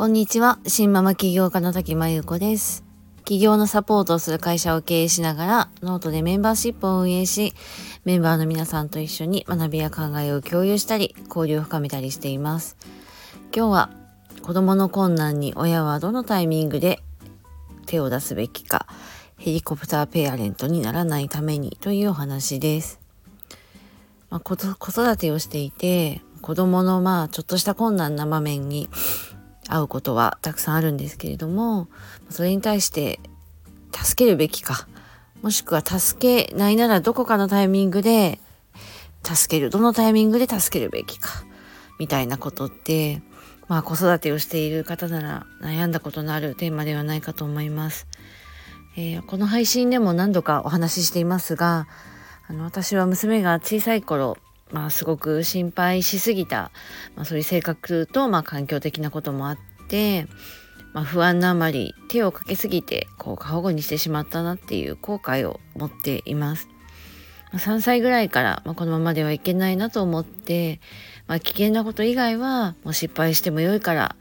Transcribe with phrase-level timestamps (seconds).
[0.00, 0.58] こんにちは。
[0.66, 2.86] 新ママ起業家の滝真由子です。
[3.26, 7.52] 起業のサポートをする会社を経営しながら、ノートでメンバーシップを運営し、
[8.06, 12.78] メンバーの皆さんと一緒に学びや考えを共有したり、交流を深めたりしています。
[13.54, 13.90] 今日は、
[14.40, 17.02] 子供の困難に親はどのタイミングで
[17.84, 18.86] 手を出すべきか、
[19.36, 23.00] ヘリコプターペアレントにならないためにというお話です。
[24.30, 28.88] まあ、子育てをしていて、子供のまあちょっとした困難な場面に
[29.70, 31.88] 会うことはたくさんあるんですけれども
[32.28, 33.20] それに対して
[33.92, 34.88] 助けるべきか
[35.42, 38.40] もしくは助けないならどこかのタイミングで
[39.22, 41.44] 助けるどのタイミングで助けるべきか
[41.98, 43.22] みたいなことって
[43.68, 48.06] まあ子育てをしている方なら悩んだことのあるテーマではないかと思います。
[48.96, 51.86] えーこの配信でも何度かお話ししていますが
[52.48, 54.36] あの私は娘が小さい頃
[54.72, 56.70] まあすごく心配しすぎた、
[57.16, 60.26] まあ、そういう性格と、まあ、環境的なこともあって、
[60.92, 66.68] まあ、不安なあまり手をかけすぎてこう過保護にしてしまったなっていう後悔を持っています。
[67.52, 70.80] まあ3歳ぐらいから、まあ、このままではいけないなと思って、
[71.26, 74.16] まあ、危険なこと以外はもう失敗してもよいから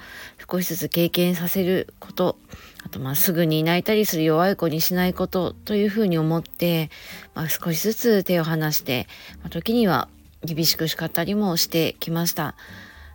[0.51, 2.37] 少しずつ経験させること
[2.83, 6.89] あとまあすぐに泣いたりする弱い子にしないことというふうに思って、
[7.35, 9.07] まあ、少しずつ手を離して、
[9.41, 10.09] まあ、時には
[10.43, 12.55] 厳しく叱ったりもしてきました。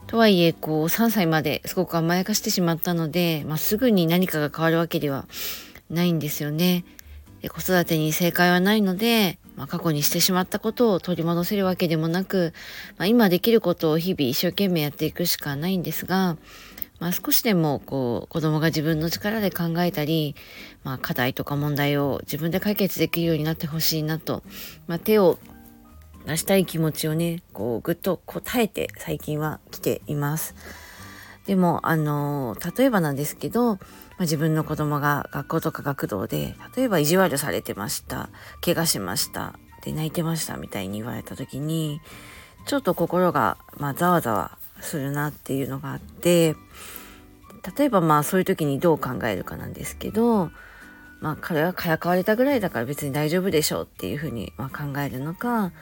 [0.07, 5.27] とはいえこう3歳まですごく甘やかしてしまったので、まあ、すぐに何かが変わるわけでは
[5.89, 6.85] ないんですよね。
[7.41, 12.53] で子育てに正解はないので、まあ、過去にしてしまったことを取り戻せるわけでもなく、
[12.97, 16.37] まあ、今できることを日々一生懸命やっていくしかないんですが、
[17.01, 20.37] まあ、少しでもこう子供が自分の力で考えたり、
[20.85, 24.43] まあ、課題とか問題を自分で解決できるようになってほしいなと、
[24.87, 25.39] まあ、手を
[26.27, 30.55] 出したい気持ちをねこうぐっとこう耐えて最近は来ています。
[31.47, 38.31] でもあの例えばなんですけど、まあ、自分の子供が学校とか学童で例えば意地悪されてました
[38.65, 42.01] 怪我しましたで泣いてましたみたいに言われた時に
[42.67, 46.57] ちょっと心が、まあ、ざわざわするなっていうのがあって
[47.77, 50.51] 例えばまあそういう時にどう考えるかなんですけど
[51.21, 55.73] まあ彼はからかわれたぐらいだから別に大丈夫でしょうっていうふうにま考えるのか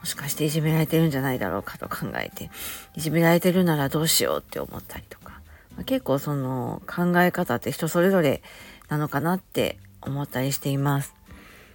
[0.00, 2.50] もしかしていじめられてるんじゃないだろうかと考えて
[2.96, 5.40] いじめられてるならどうしようって思ったりとか、
[5.76, 8.42] まあ、結構その考え方って人それぞれ
[8.88, 11.14] なのかなって思ったりしています。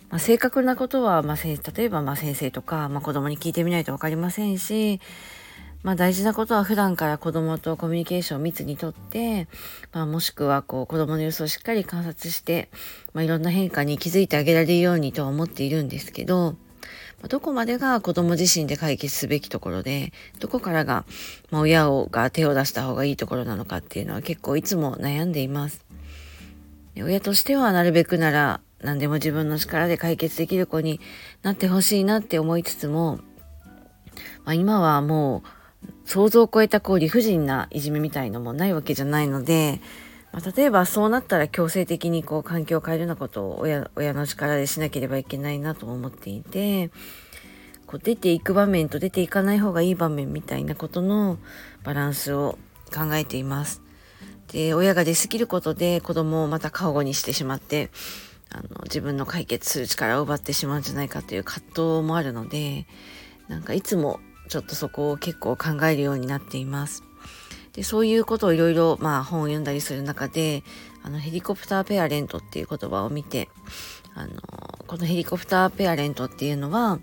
[0.10, 5.00] まあ、正確なことは、まあ、例えばま先生とか、まあ、子供に聞いてみないと分かりませんし、
[5.86, 9.48] まあ、大事なことは普段から子供とコミュニケーションを密にとって、
[9.94, 12.70] まあ、もしくはこう子供の様子をしっかり観察して、
[13.14, 16.56] まあ、いろんな変化に気づいてあげられるようにとは思っているんですけど、
[17.22, 21.06] まどこまでが子供自身で解決すべきところで、どこからが、
[21.52, 25.86] ま、親をが手を出した方がいいところなのかっていうのは結構いつも悩んでいます。
[26.98, 31.02] 親としてはなるべくなら何でも自分の力で解決できる子に
[31.42, 33.20] なってほしいなって思いつつも、
[34.46, 39.82] まあ、今はもう想像を超えたこう理不尽ないじめみたいのもないわけじゃないので、
[40.36, 46.92] まあ、例えばそうなったら強制的にこう環境を変えるようなことを親親の力でしなければいけないなと思っていて
[47.88, 51.38] こう出ていく場面と出ていかない方がいい場面みたいなことの
[51.86, 52.58] バランスを
[52.94, 53.82] 考えています。
[54.52, 57.90] で親が出過ぎることで子供をまた過保護にしてしまって
[58.50, 62.88] あの自分の解決する力を奪ってしまうんじゃないかという葛藤もあるので
[63.48, 64.20] なんかいつも
[64.50, 67.04] ちょっとそこを結構考えるようになっています。
[67.76, 70.64] でそういうことをいろいろまあ本を読んだりする中で
[71.04, 73.50] あのヘリコプターペアレントっていう言葉を見て
[74.16, 74.32] あの
[74.88, 77.00] このヘリコプターペアレントっていうのは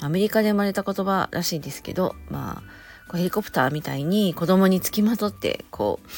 [0.00, 2.62] アメリカで生まれた言葉らしいんですけどまあ
[3.08, 6.08] こうヘリコプターみたいに子供につきまとってこう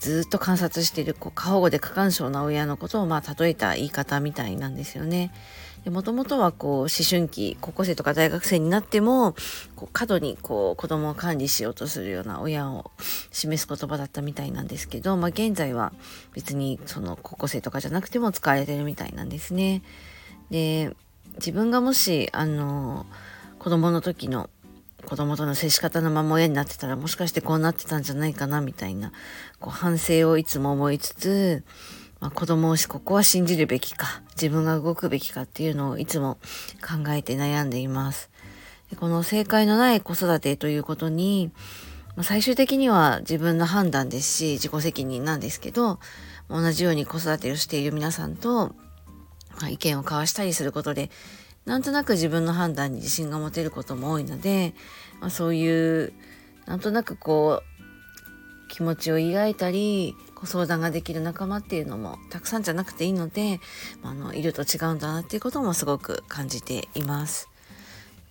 [0.00, 5.32] ずっと観察しているこう過保護で過干渉な親のことをまあ例えた言い方みたいなんですよね。
[5.86, 9.34] もともとはこう思春期高校生とか大学生になっても
[9.76, 12.90] こう過度にこう子供を管理しようとするような親を
[13.30, 15.92] 示す言葉だったみたいなんですけど、まあ、現在は
[16.34, 19.82] 別にその高校生とかじゃなくても使われてるみたいなんですね。
[20.50, 20.94] で
[21.36, 23.06] 自分がもしあの
[23.58, 24.50] 子供の時の
[25.06, 29.12] 子供との接し方のまま親になってたらもしかしてこうなってたんじゃないかなみたいな
[29.58, 31.64] こう反省をいつも思いつつ、
[32.20, 36.38] まあ、子供をしここは信じるべきか自分が動くべきかっていうのをいつも
[36.80, 38.30] 考えて悩んでいます。
[38.98, 41.52] この正解のない子育てということに、
[42.16, 46.00] まあ、最終的には自分の判断ですし自己責任なんですけど
[46.48, 48.74] 同じように子育てをしている皆さんと、
[49.60, 51.10] まあ、意見を交わしたりすることで
[51.66, 54.74] なんとなく自分の判断に自信が持てることも多いので、
[55.20, 56.12] まあ、そういう
[56.66, 57.69] なんとなくこう
[58.70, 63.60] 気持ちを描いたりご相談ができる仲間っていうのもたくさんじゃなくていいので
[64.02, 67.48] あのいると違うんだなっていうこともすごく感じています。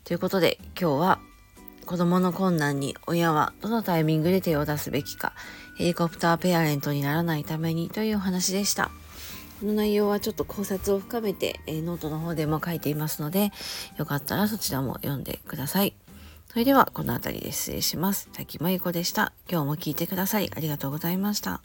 [0.05, 1.19] ということで今日は
[1.85, 5.33] 子供の困難に親はどのタイミングで手を出すべきか
[5.77, 8.91] ヘリコプターペアレントにならないためにというお話でした。
[9.59, 13.51] この内容はちょっと考察を深めて、えー、ノートの方でも書いていますので、
[13.97, 15.93] よかったらそちらも読んでください。
[16.49, 18.27] それではこの辺りで失礼します。
[18.33, 19.33] 滝真由子でした。
[19.49, 21.61] 今日も聞いてくださりありがとうございました。